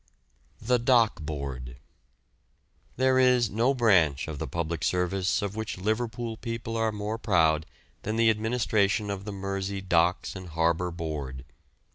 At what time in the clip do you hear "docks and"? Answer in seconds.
9.79-10.49